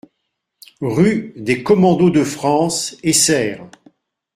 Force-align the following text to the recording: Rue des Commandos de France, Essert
Rue 0.81 1.31
des 1.35 1.61
Commandos 1.61 2.09
de 2.09 2.23
France, 2.23 2.97
Essert 3.03 3.69